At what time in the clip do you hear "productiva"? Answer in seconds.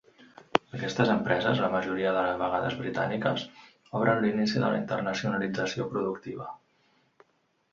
5.93-6.49